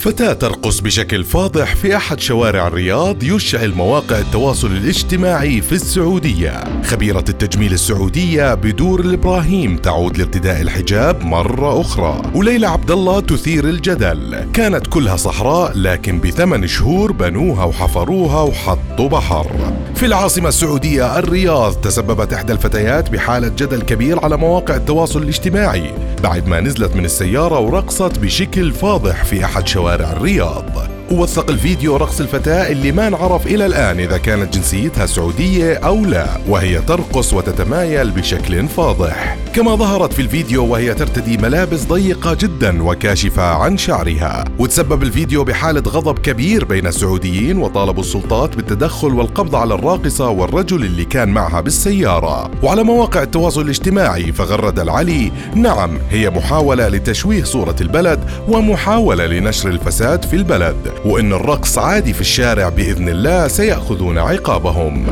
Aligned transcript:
فتاة 0.00 0.32
ترقص 0.32 0.80
بشكل 0.80 1.24
فاضح 1.24 1.74
في 1.74 1.96
أحد 1.96 2.20
شوارع 2.20 2.66
الرياض 2.66 3.22
يشعل 3.22 3.72
مواقع 3.74 4.18
التواصل 4.18 4.70
الاجتماعي 4.70 5.60
في 5.60 5.72
السعودية. 5.72 6.64
خبيرة 6.84 7.24
التجميل 7.28 7.72
السعودية 7.72 8.54
بدور 8.54 9.00
الإبراهيم 9.00 9.76
تعود 9.76 10.18
لارتداء 10.18 10.60
الحجاب 10.60 11.24
مرة 11.24 11.80
أخرى. 11.80 12.22
وليلى 12.34 12.66
عبد 12.66 12.90
الله 12.90 13.20
تثير 13.20 13.64
الجدل. 13.64 14.46
كانت 14.52 14.86
كلها 14.86 15.16
صحراء 15.16 15.78
لكن 15.78 16.20
بثمان 16.20 16.66
شهور 16.66 17.12
بنوها 17.12 17.64
وحفروها 17.64 18.42
وحطوا 18.42 19.08
بحر. 19.08 19.74
في 19.94 20.06
العاصمة 20.06 20.48
السعودية 20.48 21.18
الرياض 21.18 21.74
تسببت 21.74 22.32
إحدى 22.32 22.52
الفتيات 22.52 23.10
بحالة 23.10 23.48
جدل 23.48 23.82
كبير 23.82 24.24
على 24.24 24.36
مواقع 24.36 24.76
التواصل 24.76 25.22
الاجتماعي. 25.22 25.94
بعد 26.22 26.48
ما 26.48 26.60
نزلت 26.60 26.96
من 26.96 27.04
السيارة 27.04 27.58
ورقصت 27.60 28.18
بشكل 28.18 28.72
فاضح 28.72 29.24
في 29.24 29.44
أحد 29.44 29.68
شوارع 29.68 29.89
الرياض. 29.94 30.64
ووثق 31.10 31.50
الفيديو 31.50 31.96
رقص 31.96 32.20
الفتاة 32.20 32.72
اللي 32.72 32.92
ما 32.92 33.08
نعرف 33.08 33.46
إلى 33.46 33.66
الآن 33.66 34.00
إذا 34.00 34.18
كانت 34.18 34.54
جنسيتها 34.54 35.06
سعودية 35.06 35.74
أو 35.74 36.04
لا 36.04 36.26
وهي 36.48 36.80
ترقص 36.80 37.34
وتتمايل 37.34 38.10
بشكل 38.10 38.68
فاضح. 38.68 39.36
كما 39.54 39.74
ظهرت 39.74 40.12
في 40.12 40.22
الفيديو 40.22 40.66
وهي 40.66 40.94
ترتدي 40.94 41.36
ملابس 41.36 41.84
ضيقة 41.84 42.34
جدا 42.34 42.82
وكاشفة 42.82 43.42
عن 43.42 43.78
شعرها. 43.78 44.44
وتسبب 44.58 45.02
الفيديو 45.02 45.44
بحالة 45.44 45.80
غضب 45.80 46.18
كبير 46.18 46.64
بين 46.64 46.86
السعوديين 46.86 47.58
وطالبوا 47.58 48.02
السلطات 48.02 48.56
بالتدخل 48.56 49.14
والقبض 49.14 49.54
على 49.54 49.74
الراقصة 49.74 50.28
والرجل 50.28 50.84
اللي 50.84 51.04
كان 51.04 51.28
معها 51.28 51.60
بالسيارة. 51.60 52.50
وعلى 52.62 52.82
مواقع 52.82 53.22
التواصل 53.22 53.60
الاجتماعي 53.60 54.32
فغرد 54.32 54.78
العلي 54.78 55.32
نعم 55.54 55.98
هي 56.10 56.30
محاولة 56.30 56.88
لتشويه 56.88 57.44
صورة 57.44 57.76
البلد 57.80 58.20
ومحاولة 58.48 59.26
لنشر 59.26 59.68
الفساد 59.68 60.24
في 60.24 60.36
البلد. 60.36 60.76
وإن 61.04 61.32
الرقص 61.32 61.78
عادي 61.78 62.12
في 62.12 62.20
الشارع 62.20 62.68
بإذن 62.68 63.08
الله 63.08 63.48
سيأخذون 63.48 64.18
عقابهم. 64.18 65.06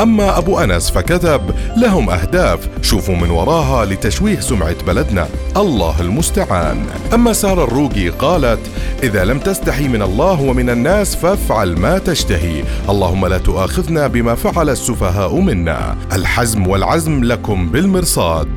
أما 0.00 0.38
أبو 0.38 0.58
أنس 0.58 0.90
فكتب 0.90 1.40
لهم 1.76 2.10
أهداف. 2.10 2.68
شوفوا 2.82 3.16
من 3.16 3.30
وراها 3.30 3.77
لتشويه 3.84 4.40
سمعة 4.40 4.84
بلدنا. 4.86 5.28
الله 5.56 6.00
المستعان. 6.00 6.86
أما 7.14 7.32
سارة 7.32 7.64
الروقي 7.64 8.08
قالت 8.08 8.60
إذا 9.02 9.24
لم 9.24 9.38
تستحي 9.38 9.88
من 9.88 10.02
الله 10.02 10.40
ومن 10.40 10.70
الناس 10.70 11.16
فافعل 11.16 11.78
ما 11.78 11.98
تشتهي. 11.98 12.64
اللهم 12.88 13.26
لا 13.26 13.38
تؤاخذنا 13.38 14.06
بما 14.06 14.34
فعل 14.34 14.70
السفهاء 14.70 15.40
منا. 15.40 15.96
الحزم 16.12 16.66
والعزم 16.66 17.24
لكم 17.24 17.68
بالمرصاد. 17.68 18.48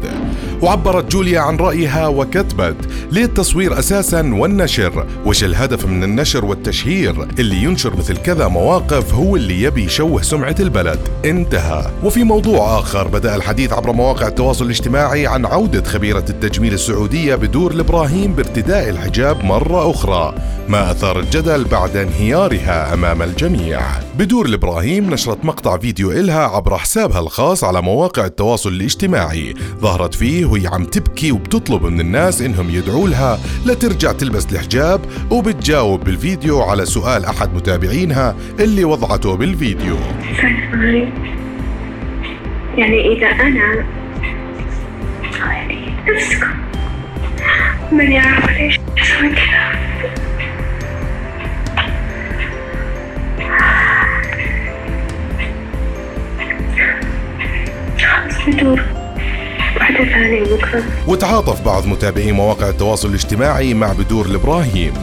وعبرت 0.61 1.11
جوليا 1.11 1.39
عن 1.39 1.57
رأيها 1.57 2.07
وكتبت 2.07 2.75
ليه 3.11 3.23
التصوير 3.23 3.79
أساسا 3.79 4.33
والنشر 4.33 5.05
وش 5.25 5.43
الهدف 5.43 5.85
من 5.85 6.03
النشر 6.03 6.45
والتشهير 6.45 7.27
اللي 7.39 7.63
ينشر 7.63 7.97
مثل 7.97 8.17
كذا 8.17 8.47
مواقف 8.47 9.13
هو 9.13 9.35
اللي 9.35 9.61
يبي 9.61 9.83
يشوه 9.85 10.21
سمعة 10.21 10.55
البلد. 10.59 10.99
انتهى. 11.25 11.91
وفي 12.03 12.23
موضوع 12.23 12.79
آخر 12.79 13.07
بدأ 13.07 13.35
الحديث 13.35 13.73
عبر 13.73 13.91
مواقع 13.91 14.27
التواصل 14.27 14.65
الاجتماعي 14.65 15.27
عن 15.27 15.45
عودة 15.45 15.83
خبيرة 15.83 16.25
التجميل 16.29 16.73
السعودية 16.73 17.35
بدور 17.35 17.71
الإبراهيم 17.71 18.33
بارتداء 18.33 18.89
الحجاب 18.89 19.43
مرة 19.45 19.91
أخرى. 19.91 20.35
ما 20.69 20.91
أثار 20.91 21.19
الجدل 21.19 21.63
بعد 21.63 21.97
انهيارها 21.97 22.93
أمام 22.93 23.21
الجميع. 23.21 23.81
بدور 24.17 24.45
الإبراهيم 24.45 25.13
نشرت 25.13 25.45
مقطع 25.45 25.77
فيديو 25.77 26.11
إلها 26.11 26.47
عبر 26.47 26.77
حسابها 26.77 27.19
الخاص 27.19 27.63
على 27.63 27.81
مواقع 27.81 28.25
التواصل 28.25 28.69
الاجتماعي. 28.69 29.53
ظهرت 29.79 30.15
فيه 30.15 30.45
وهي 30.45 30.67
عم 30.67 30.85
تبكي 30.85 31.31
وبتطلب 31.31 31.85
من 31.85 31.99
الناس 31.99 32.41
إنهم 32.41 32.69
يدعوا 32.69 33.09
لها 33.09 33.39
لترجع 33.65 34.11
تلبس 34.11 34.51
الحجاب 34.51 35.01
وبتجاوب 35.31 36.03
بالفيديو 36.03 36.61
على 36.61 36.85
سؤال 36.85 37.25
أحد 37.25 37.53
متابعينها 37.53 38.35
اللي 38.59 38.83
وضعته 38.83 39.35
بالفيديو. 39.37 39.97
يعني 42.77 43.17
إذا 43.17 43.27
أنا 43.27 43.85
نفسكم 46.07 46.49
من 47.91 48.11
يعرف 48.11 48.49
ليش 48.49 48.79
أسوي 48.97 49.29
كذا؟ 49.29 49.80
وتعاطف 61.07 61.61
بعض 61.65 61.85
متابعي 61.85 62.31
مواقع 62.31 62.69
التواصل 62.69 63.09
الاجتماعي 63.09 63.73
مع 63.73 63.93
بدور 63.93 64.25
الإبراهيم 64.25 64.93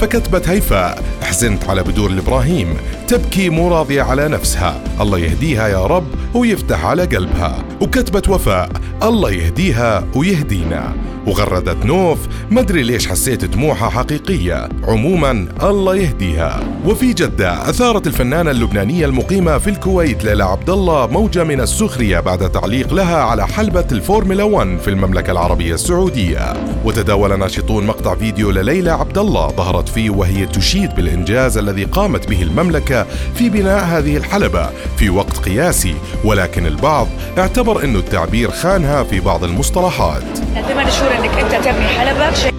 فكتبت 0.00 0.48
هيفاء 0.48 1.02
حزنت 1.26 1.64
على 1.68 1.82
بدور 1.82 2.10
الإبراهيم 2.10 2.76
تبكي 3.08 3.50
مو 3.50 3.68
راضية 3.68 4.02
على 4.02 4.28
نفسها. 4.28 4.80
الله 5.00 5.18
يهديها 5.18 5.68
يا 5.68 5.86
رب 5.86 6.06
ويفتح 6.34 6.84
على 6.84 7.04
قلبها. 7.04 7.64
وكتبت 7.80 8.28
وفاء. 8.28 8.68
الله 9.02 9.30
يهديها 9.30 10.04
ويهدينا. 10.14 10.92
وغردت 11.26 11.86
نوف. 11.86 12.18
مدري 12.50 12.82
ليش 12.82 13.08
حسيت 13.08 13.44
دموعها 13.44 13.90
حقيقية. 13.90 14.68
عموما 14.84 15.48
الله 15.62 15.96
يهديها. 15.96 16.60
وفي 16.86 17.12
جدة 17.12 17.70
أثارت 17.70 18.06
الفنانة 18.06 18.50
اللبنانية 18.50 19.06
المقيمة 19.06 19.58
في 19.58 19.70
الكويت 19.70 20.24
ليلى 20.24 20.44
عبد 20.44 20.70
الله 20.70 21.06
موجة 21.06 21.44
من 21.44 21.60
السخرية 21.60 22.20
بعد 22.20 22.50
تعليق 22.50 22.94
لها 22.94 23.16
على 23.16 23.46
حلبة 23.46 23.86
الفورمولا 23.92 24.44
1 24.44 24.78
في 24.78 24.90
المملكة 24.90 25.30
العربية 25.30 25.74
السعودية. 25.74 26.52
وتداول 26.84 27.38
ناشطون 27.38 27.86
مقطع 27.86 28.14
فيديو 28.14 28.50
لليلى 28.50 28.90
عبد 28.90 29.18
الله 29.18 29.48
ظهرت 29.48 29.88
فيه 29.88 30.10
وهي 30.10 30.46
تشيد 30.46 30.94
بالإنجاز 31.16 31.58
الذي 31.58 31.84
قامت 31.84 32.28
به 32.28 32.42
المملكة 32.42 33.06
في 33.34 33.48
بناء 33.48 33.84
هذه 33.84 34.16
الحلبة 34.16 34.70
في 34.96 35.10
وقت 35.10 35.36
قياسي 35.36 35.94
ولكن 36.24 36.66
البعض 36.66 37.08
اعتبر 37.38 37.84
أنه 37.84 37.98
التعبير 37.98 38.50
خانها 38.50 39.02
في 39.02 39.20
بعض 39.20 39.44
المصطلحات. 39.44 40.22
ثمان 40.68 40.90
شهور 40.90 41.10
إنك 41.18 41.38
أنت 41.38 41.64
تبني 41.64 41.88
حلبة. 41.88 42.34
شيء 42.34 42.52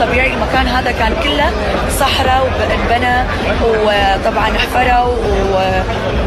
طبيعي 0.00 0.34
المكان 0.34 0.66
هذا 0.66 0.92
كان 0.92 1.12
كله 1.22 1.50
صحراء 2.00 2.42
وانبنى 2.42 3.24
وطبعا 3.62 4.58
حفروا. 4.58 5.14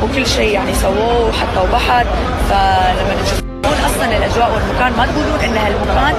وكل 0.03 0.27
شيء 0.27 0.53
يعني 0.53 0.73
سووه 0.73 1.29
وحطوا 1.29 1.71
بحر. 1.73 2.05
فلما 2.49 3.15
تشوفون 3.23 3.85
أصلا 3.85 4.17
الأجواء 4.17 4.51
والمكان 4.53 4.93
ما 4.97 5.05
تقولون 5.05 5.39
إن 5.39 5.57
هالمكان 5.57 6.15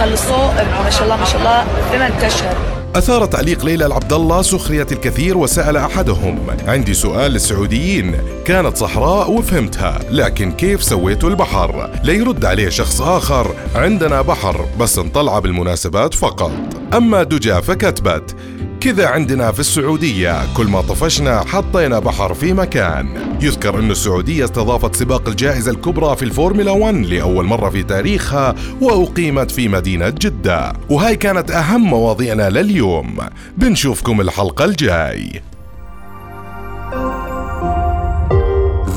خلصوه 0.00 0.54
ما 0.84 0.90
شاء 0.90 1.02
الله 1.04 1.16
ما 1.16 1.24
شاء 1.24 1.40
الله 1.40 1.64
ثمان 1.92 2.12
اشهر 2.22 2.77
أثار 2.98 3.24
تعليق 3.24 3.64
ليلى 3.64 3.86
العبد 3.86 4.12
الله 4.12 4.42
سخرية 4.42 4.86
الكثير 4.92 5.38
وسأل 5.38 5.76
أحدهم 5.76 6.38
عندي 6.66 6.94
سؤال 6.94 7.30
للسعوديين 7.32 8.14
كانت 8.44 8.76
صحراء 8.76 9.30
وفهمتها 9.30 9.98
لكن 10.10 10.52
كيف 10.52 10.82
سويتوا 10.82 11.30
البحر؟ 11.30 11.90
ليرد 12.04 12.44
عليه 12.44 12.68
شخص 12.68 13.00
آخر 13.00 13.54
عندنا 13.74 14.22
بحر 14.22 14.66
بس 14.80 14.98
نطلعه 14.98 15.40
بالمناسبات 15.40 16.14
فقط. 16.14 16.52
أما 16.94 17.22
دجا 17.22 17.60
فكتبت 17.60 18.36
كذا 18.80 19.06
عندنا 19.06 19.52
في 19.52 19.60
السعودية. 19.60 20.54
كل 20.54 20.66
ما 20.66 20.80
طفشنا 20.80 21.40
حطينا 21.40 21.98
بحر 21.98 22.34
في 22.34 22.52
مكان. 22.52 23.36
يذكر 23.40 23.78
أن 23.78 23.90
السعودية 23.90 24.44
استضافت 24.44 24.96
سباق 24.96 25.28
الجائزة 25.28 25.70
الكبرى 25.70 26.16
في 26.16 26.22
الفورمولا 26.22 26.70
1 26.70 26.94
لأول 26.94 27.44
مرة 27.44 27.70
في 27.70 27.82
تاريخها 27.82 28.54
وأقيمت 28.80 29.50
في 29.50 29.68
مدينة 29.68 30.08
جدة. 30.08 30.72
وهاي 30.90 31.16
كانت 31.16 31.50
أهم 31.50 31.80
مواضيعنا 31.80 32.50
لليوم. 32.50 33.18
بنشوفكم 33.56 34.20
الحلقة 34.20 34.64
الجاي. 34.64 35.42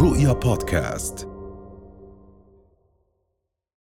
رؤيا 0.02 0.34
بودكاست. 0.34 1.31